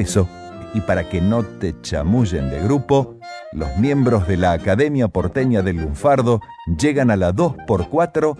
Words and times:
Eso, 0.00 0.28
y 0.74 0.80
para 0.80 1.08
que 1.08 1.20
no 1.20 1.42
te 1.42 1.74
chamullen 1.82 2.50
de 2.50 2.60
grupo, 2.60 3.16
los 3.52 3.76
miembros 3.76 4.26
de 4.28 4.36
la 4.36 4.52
Academia 4.52 5.08
Porteña 5.08 5.62
del 5.62 5.76
Lunfardo 5.76 6.40
llegan 6.78 7.10
a 7.10 7.16
la 7.16 7.32
2x4 7.32 8.36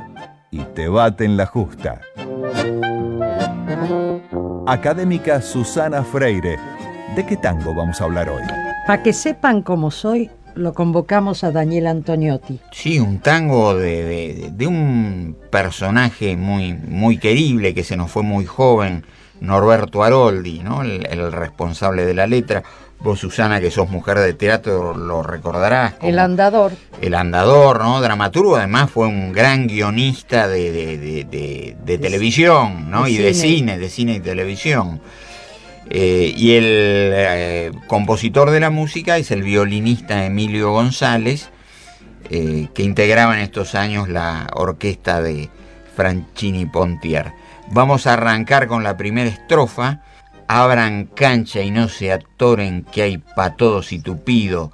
y 0.51 0.59
te 0.75 0.89
baten 0.89 1.37
la 1.37 1.47
justa. 1.47 2.01
Académica 4.67 5.43
Susana 5.43 6.05
Freire, 6.05 6.57
¿de 7.17 7.27
qué 7.27 7.37
tango 7.37 7.75
vamos 7.75 8.01
a 8.01 8.05
hablar 8.05 8.29
hoy? 8.29 8.43
Para 8.87 9.03
que 9.03 9.13
sepan 9.13 9.63
cómo 9.63 9.91
soy, 9.91 10.31
lo 10.55 10.75
convocamos 10.75 11.43
a 11.45 11.51
Daniel 11.51 11.87
Antoniotti. 11.89 12.61
Sí, 12.73 13.01
un 13.01 13.19
tango 13.19 13.75
de, 13.75 14.53
un 14.67 15.37
personaje 15.51 16.37
muy, 16.37 16.75
muy 16.75 17.19
querible 17.19 17.75
que 17.75 17.85
se 17.85 17.97
nos 17.97 18.11
fue 18.11 18.23
muy 18.23 18.47
joven, 18.47 19.05
Norberto 19.41 20.03
Aroldi, 20.03 20.61
¿no? 20.61 20.83
el, 20.83 21.33
responsable 21.33 22.05
de 22.05 22.15
la 22.15 22.27
letra. 22.27 22.63
Vos, 23.01 23.19
Susana, 23.19 23.61
que 23.61 23.71
sos 23.71 23.89
mujer 23.89 24.19
de 24.19 24.35
teatro, 24.35 24.95
lo 24.95 25.23
recordarás. 25.23 25.95
el 26.03 26.19
andador. 26.19 26.73
El 27.01 27.15
andador, 27.15 27.81
¿no? 27.81 28.03
Dramaturgo, 28.03 28.57
además 28.57 28.91
fue 28.91 29.07
un 29.07 29.33
gran 29.33 29.67
guionista 29.69 30.47
de, 30.49 31.27
televisión, 31.87 32.91
¿no? 32.91 33.09
y 33.09 33.17
de 33.17 33.33
cine, 33.33 33.79
de 33.79 33.89
cine 33.89 34.17
y 34.17 34.21
televisión. 34.21 35.01
Eh, 35.93 36.33
y 36.37 36.53
el 36.53 36.65
eh, 36.67 37.73
compositor 37.89 38.51
de 38.51 38.61
la 38.61 38.71
música 38.71 39.19
es 39.19 39.33
el 39.33 39.43
violinista 39.43 40.25
Emilio 40.25 40.71
González, 40.71 41.51
eh, 42.31 42.69
que 42.75 42.85
integraba 42.85 43.35
en 43.35 43.41
estos 43.41 43.75
años 43.75 44.09
la 44.09 44.47
orquesta 44.55 45.21
de 45.21 45.51
Franchini 45.97 46.67
Pontier. 46.67 47.33
Vamos 47.73 48.09
a 48.09 48.15
arrancar 48.15 48.67
con 48.67 48.83
la 48.83 48.97
primera 48.97 49.31
estrofa. 49.31 50.01
Abran 50.49 51.05
cancha 51.07 51.61
y 51.63 51.71
no 51.71 51.89
se 51.89 52.13
atoren 52.13 52.83
que 52.83 53.03
hay 53.03 53.19
pa' 53.19 53.55
todos 53.55 53.93
y 53.93 54.01
tupido. 54.01 54.73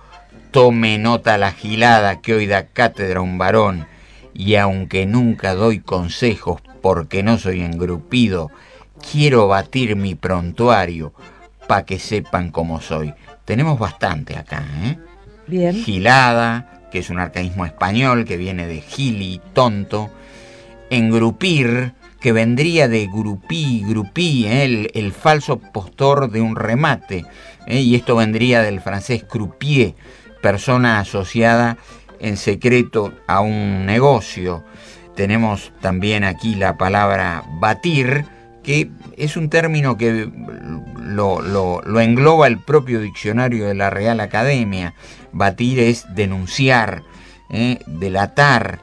Tome 0.51 0.97
nota 0.97 1.37
la 1.37 1.53
gilada 1.53 2.23
que 2.23 2.33
hoy 2.33 2.47
da 2.47 2.69
cátedra 2.69 3.21
un 3.21 3.37
varón. 3.37 3.87
Y 4.33 4.55
aunque 4.55 5.05
nunca 5.05 5.55
doy 5.55 5.81
consejos 5.81 6.63
porque 6.81 7.23
no 7.23 7.37
soy 7.37 7.61
engrupido, 7.61 8.51
quiero 9.13 9.47
batir 9.47 9.95
mi 9.95 10.15
prontuario 10.15 11.13
pa' 11.67 11.85
que 11.85 11.99
sepan 11.99 12.51
cómo 12.51 12.81
soy. 12.81 13.13
Tenemos 13.45 13.79
bastante 13.79 14.39
acá, 14.39 14.65
¿eh? 14.85 14.99
Bien. 15.47 15.75
Gilada, 15.75 16.81
que 16.91 17.01
es 17.01 17.11
un 17.11 17.19
arcaísmo 17.19 17.67
español 17.67 18.25
que 18.25 18.39
viene 18.39 18.67
de 18.67 18.81
gili, 18.81 19.43
tonto. 19.53 20.11
Engrupir, 20.89 21.93
que 22.21 22.33
vendría 22.33 22.89
de 22.89 23.07
grupí, 23.07 23.85
grupí, 23.87 24.47
¿eh? 24.47 24.91
el, 24.95 25.13
falso 25.13 25.59
postor 25.59 26.31
de 26.31 26.41
un 26.41 26.57
remate, 26.57 27.25
¿eh? 27.67 27.81
y 27.81 27.95
esto 27.95 28.17
vendría 28.17 28.63
del 28.63 28.81
francés 28.81 29.25
croupier, 29.25 29.95
persona 30.41 31.01
asociada 31.01 31.77
en 32.21 32.37
secreto 32.37 33.13
a 33.27 33.41
un 33.41 33.87
negocio. 33.87 34.65
Tenemos 35.15 35.73
también 35.81 36.25
aquí 36.25 36.55
la 36.55 36.77
palabra 36.77 37.45
batir, 37.61 38.25
que 38.63 38.91
es 39.17 39.37
un 39.37 39.49
término 39.49 39.97
que 39.97 40.29
lo, 40.99 42.01
engloba 42.01 42.47
el 42.47 42.59
propio 42.59 43.01
diccionario 43.01 43.67
de 43.67 43.75
la 43.75 43.91
Real 43.91 44.21
Academia. 44.21 44.95
Batir 45.33 45.79
es 45.79 46.07
denunciar, 46.15 47.03
¿eh? 47.51 47.79
delatar. 47.87 48.81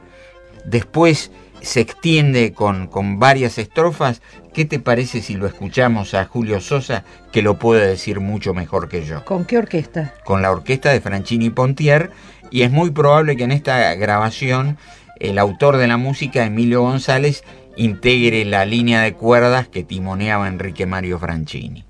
Después 0.66 1.32
se 1.64 1.80
extiende 1.82 2.54
con, 2.54 2.88
con 2.88 3.20
varias 3.20 3.58
estrofas. 3.58 4.22
¿Qué 4.54 4.66
te 4.66 4.80
parece 4.80 5.22
si 5.22 5.36
lo 5.36 5.48
escuchamos 5.48 6.14
a 6.14 6.26
Julio 6.26 6.62
Sosa, 6.62 7.04
que 7.32 7.42
lo 7.42 7.58
puede 7.58 7.88
decir 7.88 8.20
mucho 8.20 8.54
mejor 8.54 8.90
que 8.90 9.04
yo? 9.04 9.26
¿Con 9.26 9.46
qué 9.46 9.58
orquesta? 9.58 10.14
Con 10.26 10.42
la 10.42 10.52
orquesta 10.52 10.92
de 10.92 11.02
Franchini 11.02 11.50
Pontier, 11.50 12.12
y 12.52 12.62
es 12.62 12.72
muy 12.72 12.92
probable 12.92 13.36
que 13.36 13.46
en 13.46 13.52
esta 13.52 13.96
grabación 13.96 14.78
el 15.20 15.40
autor 15.40 15.78
de 15.78 15.88
la 15.88 15.98
música, 15.98 16.46
Emilio 16.46 16.82
González, 16.82 17.44
integre 17.78 18.46
la 18.46 18.66
línea 18.66 19.02
de 19.02 19.14
cuerdas 19.14 19.68
que 19.68 19.84
timoneaba 19.84 20.48
Enrique 20.48 20.86
Mario 20.86 21.18
Franchini. 21.18 21.84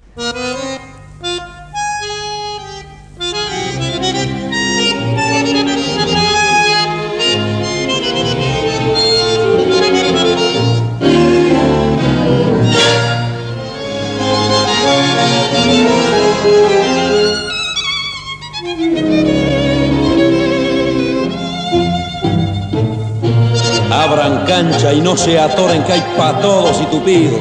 No 25.03 25.17
se 25.17 25.37
atoren 25.37 25.83
que 25.83 25.93
hay 25.93 26.03
pa' 26.17 26.39
todos 26.39 26.81
y 26.81 26.85
tupido. 26.85 27.37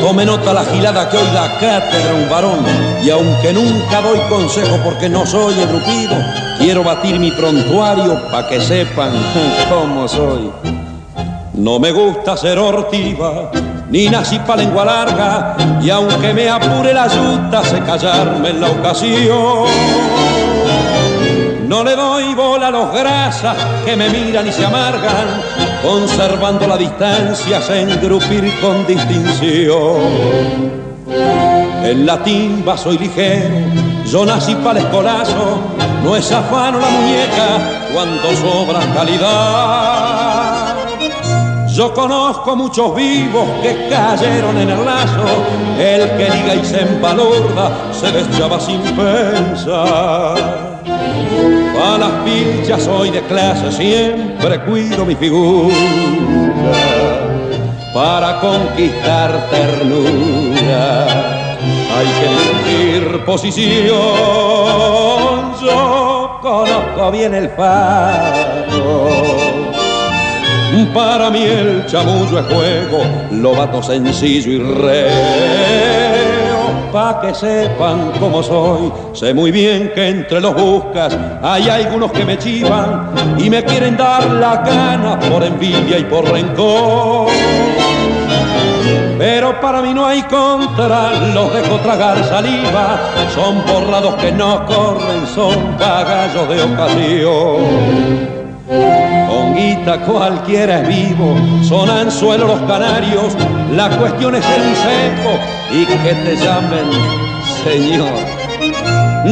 Tome 0.00 0.24
nota 0.24 0.52
la 0.52 0.64
gilada 0.64 1.10
que 1.10 1.16
hoy 1.16 1.26
da 1.34 1.58
cátedra 1.58 2.14
un 2.14 2.30
varón. 2.30 2.64
Y 3.02 3.10
aunque 3.10 3.52
nunca 3.52 4.00
doy 4.00 4.20
consejo 4.28 4.78
porque 4.84 5.08
no 5.08 5.26
soy 5.26 5.54
engrupido, 5.60 6.16
quiero 6.58 6.84
batir 6.84 7.18
mi 7.18 7.32
prontuario 7.32 8.30
pa' 8.30 8.48
que 8.48 8.60
sepan 8.60 9.10
cómo 9.68 10.06
soy. 10.06 10.50
No 11.54 11.78
me 11.78 11.90
gusta 11.90 12.36
ser 12.36 12.58
hortiva, 12.58 13.50
ni 13.90 14.08
nací 14.08 14.38
pa' 14.38 14.56
lengua 14.56 14.84
larga, 14.84 15.56
y 15.82 15.90
aunque 15.90 16.32
me 16.32 16.48
apure 16.48 16.94
la 16.94 17.08
yuta, 17.08 17.64
sé 17.64 17.80
callarme 17.80 18.50
en 18.50 18.60
la 18.60 18.68
ocasión. 18.68 19.66
No 21.66 21.84
le 21.84 21.94
doy 21.94 22.34
bola 22.34 22.68
a 22.68 22.70
los 22.70 22.92
grasas 22.92 23.56
que 23.84 23.96
me 23.96 24.08
miran 24.08 24.46
y 24.46 24.52
se 24.52 24.64
amargan, 24.64 25.40
conservando 25.82 26.66
la 26.66 26.76
distancia, 26.76 27.60
se 27.62 27.82
engrupir 27.82 28.52
con 28.60 28.86
distinción. 28.86 30.80
En 31.82 32.06
la 32.06 32.22
timba 32.22 32.76
soy 32.76 32.98
ligero, 32.98 33.54
yo 34.06 34.24
nací 34.24 34.54
para 34.56 34.80
el 34.80 34.86
escolazo, 34.86 35.58
no 36.04 36.16
es 36.16 36.30
afano 36.30 36.78
la 36.78 36.88
muñeca 36.88 37.88
cuando 37.92 38.30
sobra 38.36 38.80
calidad. 38.94 40.76
Yo 41.74 41.94
conozco 41.94 42.56
muchos 42.56 42.94
vivos 42.94 43.48
que 43.62 43.88
cayeron 43.88 44.58
en 44.58 44.70
el 44.70 44.84
lazo, 44.84 45.24
el 45.78 46.10
que 46.16 46.24
diga 46.30 46.54
y 46.54 46.64
se 46.64 46.86
se 47.92 48.12
deschaba 48.12 48.60
sin 48.60 48.82
pensar. 48.82 50.69
A 51.82 51.98
las 51.98 52.10
pinchas 52.24 52.82
soy 52.82 53.10
de 53.10 53.20
clase, 53.22 53.72
siempre 53.72 54.60
cuido 54.64 55.04
mi 55.04 55.14
figura 55.14 55.74
para 57.94 58.40
conquistar 58.40 59.48
ternura. 59.50 61.06
Hay 61.96 62.06
que 62.18 62.26
elegir 62.26 63.24
posición, 63.24 63.88
yo 65.62 66.38
conozco 66.40 67.10
bien 67.10 67.34
el 67.34 67.48
faro. 67.50 69.08
Para 70.94 71.30
mí 71.30 71.42
el 71.42 71.86
chamullo 71.86 72.38
es 72.38 72.46
juego, 72.46 73.02
lo 73.32 73.52
vato 73.52 73.82
sencillo 73.82 74.52
y 74.52 74.58
re 74.58 76.09
pa' 76.92 77.20
que 77.20 77.34
sepan 77.34 78.12
cómo 78.18 78.42
soy. 78.42 78.92
Sé 79.12 79.34
muy 79.34 79.50
bien 79.50 79.92
que 79.94 80.08
entre 80.08 80.40
los 80.40 80.54
buscas 80.54 81.16
hay 81.42 81.68
algunos 81.68 82.12
que 82.12 82.24
me 82.24 82.38
chivan 82.38 83.36
y 83.38 83.48
me 83.50 83.64
quieren 83.64 83.96
dar 83.96 84.26
la 84.30 84.56
gana 84.56 85.18
por 85.18 85.42
envidia 85.42 85.98
y 85.98 86.04
por 86.04 86.24
rencor. 86.30 87.28
Pero 89.18 89.60
para 89.60 89.82
mí 89.82 89.92
no 89.92 90.06
hay 90.06 90.22
contra, 90.22 91.10
los 91.34 91.52
dejo 91.52 91.76
tragar 91.80 92.24
saliva, 92.24 92.98
son 93.34 93.62
borrados 93.66 94.14
que 94.14 94.32
no 94.32 94.64
corren, 94.64 95.26
son 95.26 95.76
pagallos 95.76 96.48
de 96.48 96.62
ocasión. 96.62 98.39
Con 98.70 99.56
guita 99.56 99.98
cualquiera 100.02 100.82
es 100.82 100.88
vivo, 100.88 101.34
son 101.62 101.90
anzuelos 101.90 102.48
los 102.48 102.60
canarios, 102.70 103.36
la 103.72 103.90
cuestión 103.98 104.36
es 104.36 104.44
el 104.44 104.76
seco 104.76 105.38
y 105.72 105.84
que 105.86 106.14
te 106.14 106.36
llamen 106.36 106.88
señor. 107.64 108.10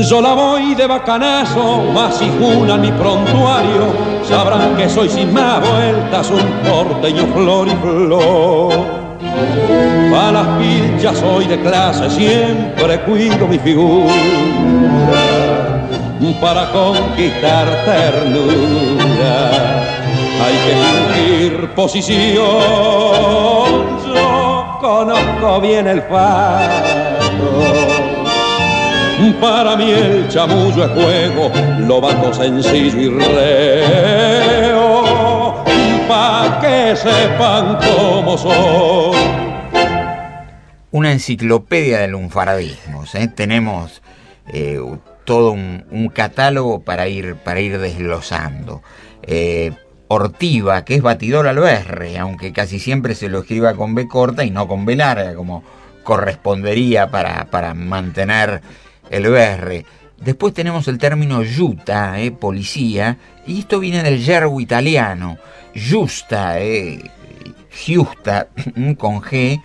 Yo 0.02 0.20
la 0.20 0.34
voy 0.34 0.74
de 0.74 0.88
bacanazo, 0.88 1.84
más 1.94 2.16
si 2.16 2.28
junan 2.28 2.80
mi 2.80 2.90
prontuario, 2.90 3.92
sabrán 4.28 4.76
que 4.76 4.88
soy 4.88 5.08
sin 5.08 5.32
más 5.32 5.60
vueltas 5.60 6.30
un 6.30 6.68
porteño 6.68 7.26
flor 7.32 7.68
y 7.68 7.76
flor. 7.76 8.72
Para 10.10 10.32
las 10.32 10.46
pilchas 10.58 11.16
soy 11.16 11.46
de 11.46 11.60
clase, 11.60 12.10
siempre 12.10 13.00
cuido 13.02 13.46
mi 13.46 13.58
figura. 13.60 14.12
Para 16.40 16.70
conquistar 16.72 17.66
ternura 17.84 19.50
hay 20.42 20.56
que 20.64 20.74
fingir 20.84 21.70
posición. 21.74 22.36
Yo 24.04 24.78
conozco 24.80 25.60
bien 25.60 25.86
el 25.86 26.02
fato. 26.02 27.48
Para 29.40 29.76
mí 29.76 29.90
el 29.90 30.28
chamullo 30.28 30.84
es 30.84 30.90
juego, 30.90 31.52
lo 31.86 32.00
bato 32.00 32.34
sencillo 32.34 33.00
y 33.00 33.08
reo 33.10 34.88
pa' 36.08 36.58
que 36.60 36.96
sepan 36.96 37.78
cómo 37.78 38.36
son. 38.36 39.16
Una 40.90 41.12
enciclopedia 41.12 41.98
de 41.98 42.08
lunfardismos. 42.08 43.14
¿eh? 43.14 43.28
Tenemos 43.28 44.02
eh, 44.52 44.80
todo 45.28 45.52
un, 45.52 46.10
catálogo 46.14 46.80
para 46.80 47.06
ir, 47.06 47.34
para 47.34 47.60
ir 47.60 47.78
desglosando. 47.78 48.82
Eh, 49.22 49.72
Ortiva, 50.08 50.86
que 50.86 50.94
es 50.94 51.02
batidor 51.02 51.46
al 51.48 51.58
berre, 51.58 52.16
aunque 52.16 52.54
casi 52.54 52.78
siempre 52.78 53.14
se 53.14 53.28
lo 53.28 53.40
escriba 53.40 53.74
con 53.74 53.94
B 53.94 54.08
corta 54.08 54.42
y 54.42 54.50
no 54.50 54.66
con 54.66 54.86
B 54.86 54.96
larga, 54.96 55.34
como 55.34 55.62
correspondería 56.02 57.10
para, 57.10 57.44
para 57.50 57.74
mantener 57.74 58.62
el 59.10 59.28
berre. 59.28 59.84
Después 60.16 60.54
tenemos 60.54 60.88
el 60.88 60.96
término 60.96 61.42
yuta, 61.42 62.16
policía, 62.40 63.18
y 63.46 63.58
esto 63.58 63.80
viene 63.80 64.02
del 64.02 64.24
yergo 64.24 64.58
italiano 64.62 65.36
justa, 65.74 66.58
eh, 66.58 67.02
justa, 67.86 68.48
con 68.96 69.20
G, 69.20 69.60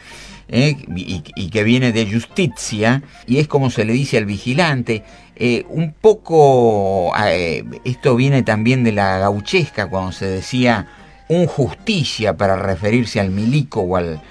eh, 0.55 0.75
y, 0.95 1.49
que 1.49 1.63
viene 1.63 1.91
de 1.91 2.05
justicia, 2.05 3.01
y 3.25 3.37
es 3.37 3.47
como 3.47 3.69
se 3.69 3.85
le 3.85 3.93
dice 3.93 4.17
al 4.17 4.25
vigilante. 4.25 5.03
Eh, 5.35 5.65
un 5.69 5.93
poco, 5.93 7.11
eh, 7.25 7.63
esto 7.85 8.15
viene 8.15 8.43
también 8.43 8.83
de 8.83 8.91
la 8.91 9.17
gauchesca, 9.17 9.87
cuando 9.87 10.11
se 10.11 10.27
decía 10.27 10.87
un 11.27 11.47
justicia 11.47 12.37
para 12.37 12.55
referirse 12.55 13.19
al 13.19 13.31
milico 13.31 13.81
o 13.81 13.97
al, 13.97 14.21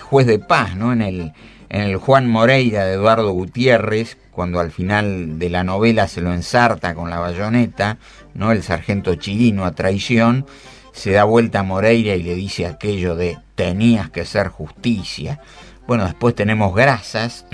juez 0.00 0.26
de 0.26 0.38
paz, 0.38 0.76
¿no? 0.76 0.92
En 0.92 1.02
el, 1.02 1.32
en 1.68 1.80
el 1.82 1.96
Juan 1.96 2.28
Moreira 2.28 2.84
de 2.84 2.94
Eduardo 2.94 3.32
Gutiérrez, 3.32 4.16
cuando 4.30 4.60
al 4.60 4.70
final 4.70 5.38
de 5.40 5.50
la 5.50 5.64
novela 5.64 6.06
se 6.06 6.20
lo 6.20 6.32
ensarta 6.32 6.94
con 6.94 7.10
la 7.10 7.18
bayoneta, 7.18 7.98
¿no? 8.34 8.52
El 8.52 8.62
sargento 8.62 9.16
chilino 9.16 9.64
a 9.64 9.72
traición 9.72 10.46
se 10.92 11.12
da 11.12 11.24
vuelta 11.24 11.60
a 11.60 11.64
Moreira 11.64 12.14
y 12.14 12.22
le 12.22 12.34
dice 12.34 12.66
aquello 12.66 13.16
de 13.16 13.38
tenías 13.54 14.10
que 14.10 14.24
ser 14.24 14.48
justicia. 14.48 15.40
Bueno, 15.86 16.04
después 16.04 16.34
tenemos 16.34 16.74
grasas, 16.74 17.46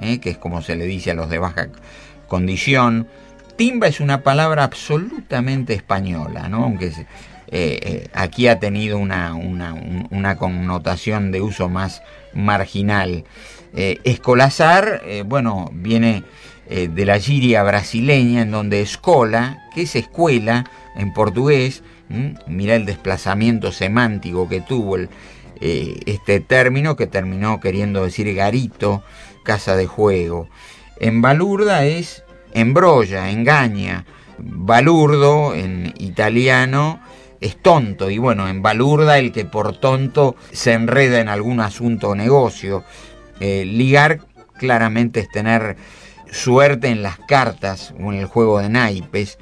¿eh? 0.00 0.18
que 0.18 0.30
es 0.30 0.38
como 0.38 0.62
se 0.62 0.76
le 0.76 0.86
dice 0.86 1.10
a 1.10 1.14
los 1.14 1.28
de 1.28 1.38
baja 1.38 1.68
condición. 2.32 3.08
Timba 3.56 3.88
es 3.88 4.00
una 4.00 4.22
palabra 4.22 4.64
absolutamente 4.64 5.74
española, 5.74 6.48
¿no? 6.48 6.64
aunque 6.64 6.86
eh, 6.86 7.04
eh, 7.50 8.08
aquí 8.14 8.48
ha 8.48 8.58
tenido 8.58 8.96
una, 8.96 9.34
una, 9.34 10.36
connotación 10.38 11.30
de 11.30 11.42
uso 11.42 11.68
más 11.68 12.02
marginal. 12.32 13.24
escolazar, 13.74 15.02
bueno, 15.26 15.68
viene 15.74 16.22
de 16.68 17.04
la 17.04 17.18
giria 17.18 17.62
brasileña, 17.62 18.40
en 18.40 18.50
donde 18.50 18.80
escola, 18.80 19.68
que 19.74 19.82
es 19.82 19.94
escuela 19.94 20.64
en 20.96 21.12
portugués. 21.12 21.82
Mira 22.46 22.76
el 22.76 22.86
desplazamiento 22.86 23.72
semántico 23.72 24.48
que 24.48 24.62
tuvo 24.62 24.96
eh, 25.64 26.00
este 26.06 26.40
término 26.40 26.96
que 26.96 27.06
terminó 27.06 27.60
queriendo 27.60 28.04
decir 28.04 28.34
garito, 28.34 29.04
casa 29.44 29.76
de 29.76 29.86
juego. 29.86 30.48
En 31.00 31.22
balurda 31.22 31.84
es 31.84 32.24
embrolla, 32.52 33.30
engaña. 33.30 34.04
Balurdo 34.38 35.54
en 35.54 35.94
italiano 35.98 37.00
es 37.40 37.56
tonto 37.60 38.08
y 38.08 38.18
bueno, 38.18 38.48
en 38.48 38.62
balurda 38.62 39.18
el 39.18 39.32
que 39.32 39.44
por 39.44 39.76
tonto 39.76 40.36
se 40.52 40.72
enreda 40.72 41.20
en 41.20 41.28
algún 41.28 41.60
asunto 41.60 42.10
o 42.10 42.14
negocio. 42.14 42.84
Eh, 43.40 43.64
ligar 43.64 44.20
claramente 44.58 45.20
es 45.20 45.28
tener 45.28 45.76
suerte 46.30 46.88
en 46.88 47.02
las 47.02 47.18
cartas 47.18 47.94
o 48.00 48.12
en 48.12 48.20
el 48.20 48.26
juego 48.26 48.60
de 48.60 48.68
naipes. 48.68 49.38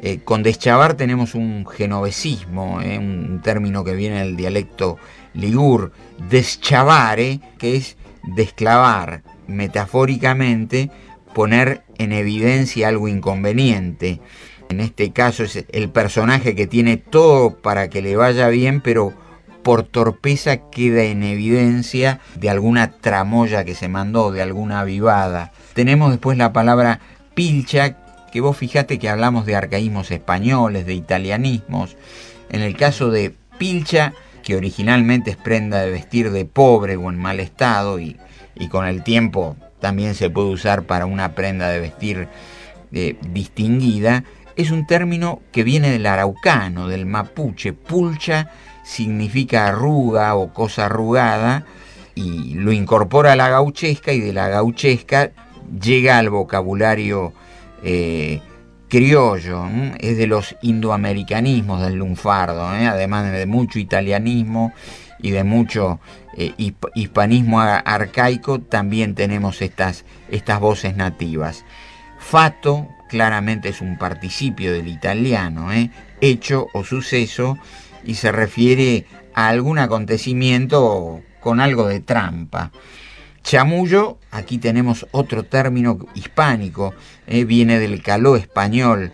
Eh, 0.00 0.20
con 0.24 0.42
deschavar 0.42 0.94
tenemos 0.94 1.34
un 1.34 1.66
genovesismo, 1.66 2.80
eh, 2.80 2.98
un 2.98 3.40
término 3.42 3.84
que 3.84 3.94
viene 3.94 4.20
del 4.20 4.36
dialecto 4.36 4.96
ligur, 5.34 5.92
deschavare, 6.30 7.40
que 7.58 7.76
es 7.76 7.96
desclavar, 8.22 9.22
metafóricamente 9.48 10.90
poner 11.34 11.82
en 11.98 12.12
evidencia 12.12 12.88
algo 12.88 13.08
inconveniente. 13.08 14.20
En 14.68 14.80
este 14.80 15.12
caso 15.12 15.44
es 15.44 15.64
el 15.70 15.90
personaje 15.90 16.54
que 16.54 16.66
tiene 16.66 16.96
todo 16.96 17.56
para 17.56 17.88
que 17.88 18.02
le 18.02 18.16
vaya 18.16 18.48
bien, 18.48 18.80
pero 18.80 19.14
por 19.62 19.82
torpeza 19.82 20.68
queda 20.70 21.02
en 21.04 21.22
evidencia 21.22 22.20
de 22.36 22.50
alguna 22.50 22.92
tramoya 22.92 23.64
que 23.64 23.74
se 23.74 23.88
mandó, 23.88 24.30
de 24.30 24.42
alguna 24.42 24.80
avivada. 24.80 25.52
Tenemos 25.74 26.10
después 26.10 26.38
la 26.38 26.52
palabra 26.52 27.00
pilcha, 27.34 27.96
que 28.30 28.40
vos 28.40 28.56
fijate 28.56 28.98
que 28.98 29.08
hablamos 29.08 29.46
de 29.46 29.56
arcaísmos 29.56 30.10
españoles, 30.10 30.86
de 30.86 30.94
italianismos. 30.94 31.96
En 32.50 32.62
el 32.62 32.76
caso 32.76 33.10
de 33.10 33.34
pilcha, 33.58 34.12
que 34.42 34.56
originalmente 34.56 35.30
es 35.30 35.36
prenda 35.36 35.80
de 35.80 35.90
vestir 35.90 36.30
de 36.30 36.44
pobre 36.44 36.96
o 36.96 37.10
en 37.10 37.18
mal 37.18 37.40
estado 37.40 37.98
y, 38.00 38.16
con 38.66 38.86
el 38.86 39.04
tiempo 39.04 39.56
también 39.78 40.16
se 40.16 40.30
puede 40.30 40.48
usar 40.48 40.82
para 40.82 41.06
una 41.06 41.36
prenda 41.36 41.68
de 41.68 41.78
vestir 41.78 42.28
eh, 42.92 43.16
distinguida, 43.30 44.24
es 44.56 44.72
un 44.72 44.86
término 44.86 45.40
que 45.52 45.62
viene 45.62 45.90
del 45.90 46.06
araucano, 46.06 46.88
del 46.88 47.06
mapuche. 47.06 47.72
Pulcha 47.72 48.50
significa 48.82 49.68
arruga 49.68 50.34
o 50.34 50.52
cosa 50.52 50.86
arrugada 50.86 51.64
y 52.16 52.54
lo 52.54 52.72
incorpora 52.72 53.32
a 53.32 53.36
la 53.36 53.48
gauchesca 53.48 54.12
y 54.12 54.20
de 54.20 54.32
la 54.32 54.48
gauchesca 54.48 55.30
llega 55.80 56.18
al 56.18 56.30
vocabulario 56.30 57.32
eh, 57.84 58.40
criollo, 58.88 59.66
es 60.00 60.16
de 60.16 60.26
los 60.26 60.56
indoamericanismos 60.62 61.82
del 61.82 61.94
lunfardo, 61.94 62.74
¿eh? 62.74 62.86
además 62.86 63.30
de 63.30 63.46
mucho 63.46 63.78
italianismo 63.78 64.72
y 65.18 65.30
de 65.30 65.44
mucho 65.44 66.00
eh, 66.36 66.52
hispanismo 66.94 67.60
arcaico, 67.60 68.60
también 68.60 69.14
tenemos 69.14 69.62
estas, 69.62 70.04
estas 70.30 70.60
voces 70.60 70.96
nativas. 70.96 71.64
Fato 72.18 72.88
claramente 73.08 73.68
es 73.68 73.80
un 73.80 73.98
participio 73.98 74.72
del 74.72 74.88
italiano, 74.88 75.70
hecho 76.20 76.68
o 76.72 76.84
suceso, 76.84 77.58
y 78.04 78.14
se 78.14 78.32
refiere 78.32 79.06
a 79.34 79.48
algún 79.48 79.78
acontecimiento 79.78 81.22
con 81.40 81.60
algo 81.60 81.88
de 81.88 82.00
trampa. 82.00 82.70
Chamullo, 83.42 84.18
aquí 84.30 84.58
tenemos 84.58 85.06
otro 85.10 85.44
término 85.44 85.98
hispánico, 86.14 86.92
eh, 87.26 87.44
viene 87.44 87.78
del 87.78 88.02
caló 88.02 88.36
español, 88.36 89.12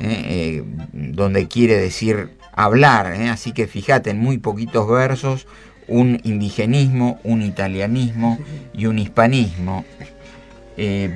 eh, 0.00 0.22
eh, 0.26 0.64
donde 0.92 1.46
quiere 1.48 1.76
decir 1.76 2.36
hablar, 2.56 3.06
así 3.30 3.52
que 3.52 3.66
fíjate, 3.66 4.10
en 4.10 4.18
muy 4.18 4.38
poquitos 4.38 4.88
versos, 4.88 5.46
un 5.86 6.20
indigenismo, 6.24 7.20
un 7.22 7.42
italianismo 7.42 8.38
y 8.74 8.86
un 8.86 8.98
hispanismo. 8.98 9.84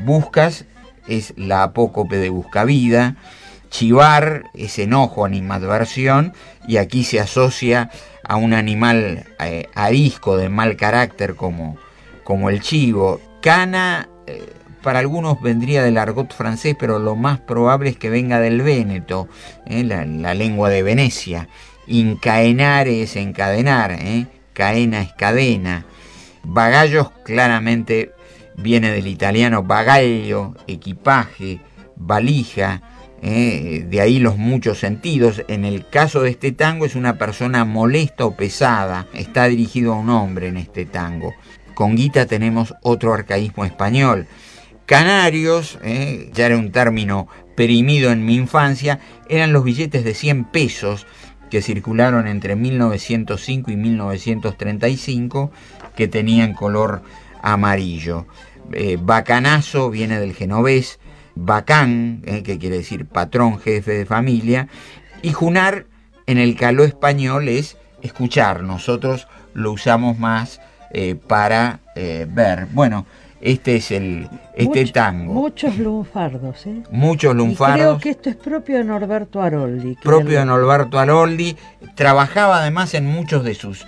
buscas 0.05 0.67
es 1.09 1.35
la 1.37 1.65
apócope 1.65 2.17
de 2.19 2.29
buscavida, 2.29 3.17
chivar 3.69 4.45
es 4.55 4.79
enojo, 4.79 5.25
animadversión, 5.25 6.35
y 6.69 6.77
aquí 6.77 7.03
se 7.03 7.19
asocia 7.19 7.91
a 8.23 8.37
un 8.37 8.55
animal 8.55 9.25
arisco 9.75 10.37
de 10.37 10.49
mal 10.49 10.77
carácter 10.77 11.35
como 11.35 11.77
como 12.31 12.49
el 12.49 12.61
chivo. 12.61 13.21
Cana, 13.43 14.09
eh, 14.29 14.47
para 14.83 14.99
algunos 14.99 15.41
vendría 15.41 15.83
del 15.83 15.99
argot 15.99 16.33
francés, 16.33 16.77
pero 16.79 16.99
lo 16.99 17.17
más 17.17 17.41
probable 17.41 17.91
es 17.91 17.97
que 17.97 18.11
venga 18.11 18.41
del 18.41 18.63
Véneto, 18.63 19.29
eh, 19.67 19.85
la, 19.85 20.35
lengua 20.35 20.71
de 20.71 20.83
Venecia. 20.83 21.49
Incaenare 21.87 23.03
es 23.03 23.17
encadenar, 23.17 23.93
eh, 23.93 24.27
caena 24.53 25.03
es 25.03 25.13
cadena. 25.13 25.85
Bagallos 26.43 27.11
claramente 27.25 28.13
viene 28.57 28.91
del 28.91 29.07
italiano 29.07 29.63
bagaglio, 29.63 30.57
equipaje, 30.67 31.61
valija, 31.97 32.83
de 33.23 34.01
ahí 34.01 34.19
los 34.19 34.39
muchos 34.39 34.79
sentidos. 34.79 35.43
En 35.49 35.65
el 35.65 35.87
caso 35.89 36.23
de 36.23 36.31
este 36.31 36.53
tango 36.53 36.87
es 36.87 36.95
una 36.95 37.19
persona 37.19 37.65
molesta 37.65 38.25
o 38.25 38.35
pesada, 38.35 39.07
está 39.13 39.47
dirigido 39.47 39.93
a 39.93 39.97
un 39.97 40.09
hombre 40.09 40.49
en 40.49 40.57
este 40.57 40.87
tango. 40.87 41.35
Con 41.75 41.97
guita 41.97 42.27
tenemos 42.27 42.75
otro 42.83 43.15
arcaísmo 43.15 43.65
español. 43.65 44.27
Canarios, 44.91 45.79
eh, 45.85 46.31
ya 46.35 46.47
era 46.47 46.59
un 46.59 46.73
término 46.73 47.29
perimido 47.55 48.11
en 48.11 48.27
mi 48.27 48.35
infancia, 48.35 48.99
eran 49.29 49.53
los 49.53 49.63
billetes 49.63 50.03
de 50.03 50.15
100 50.15 50.47
pesos 50.47 51.07
que 51.49 51.63
circularon 51.63 52.27
entre 52.27 52.57
1905 52.57 53.71
y 53.71 53.77
1935, 53.77 55.53
que 55.95 56.09
tenían 56.09 56.55
color 56.55 57.03
amarillo. 57.41 58.27
Eh, 58.73 58.99
bacanazo 59.01 59.91
viene 59.91 60.19
del 60.19 60.35
genovés, 60.35 60.99
bacán, 61.37 62.23
eh, 62.27 62.43
que 62.43 62.59
quiere 62.59 62.79
decir 62.79 63.07
patrón, 63.07 63.61
jefe 63.61 63.93
de 63.93 64.07
familia, 64.07 64.67
y 65.23 65.33
junar 65.33 65.87
en 66.27 66.39
el 66.39 66.57
caló 66.57 66.83
español 66.83 67.49
es 67.49 67.77
escuchar. 68.03 68.65
Nosotros 68.65 69.29
lo 69.55 69.71
usamos 69.71 70.19
más 70.19 70.61
para 71.29 71.79
ver. 71.95 72.67
Bueno, 72.73 73.07
este 73.41 73.77
es 73.77 73.91
el 73.91 74.29
este 74.55 74.87
tango. 74.87 75.33
Muchos 75.33 75.79
lunfardos, 75.79 76.67
¿eh? 76.67 76.83
Muchos 76.91 77.35
lunfardos. 77.35 77.79
creo 77.79 77.99
que 77.99 78.11
esto 78.11 78.31
es 78.31 78.37
propio 78.37 78.79
de 78.79 78.85
Norberto 78.85 79.41
Aroldi. 79.41 79.97
Propio 80.03 80.41
de 80.41 80.45
Norberto 80.45 80.99
Aroldi. 80.99 81.57
Trabajaba 81.95 82.61
además 82.61 82.95
en 82.95 83.07
muchos 83.07 83.45
de 83.45 83.55
sus 83.55 83.87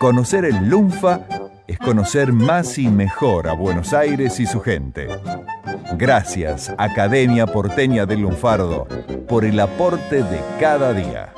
Conocer 0.00 0.44
el 0.44 0.68
Lunfa 0.68 1.20
es 1.66 1.78
conocer 1.78 2.32
más 2.32 2.78
y 2.78 2.88
mejor 2.88 3.48
a 3.48 3.52
Buenos 3.52 3.92
Aires 3.92 4.38
y 4.40 4.46
su 4.46 4.60
gente. 4.60 5.08
Gracias 5.96 6.72
Academia 6.78 7.46
Porteña 7.46 8.06
del 8.06 8.20
Lunfardo 8.20 8.86
por 9.28 9.44
el 9.44 9.58
aporte 9.60 10.22
de 10.22 10.40
cada 10.60 10.92
día. 10.92 11.32